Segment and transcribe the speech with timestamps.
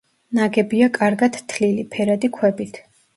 [0.37, 2.81] ნაგებია კარგად თლილი, ფერადი ქვებით.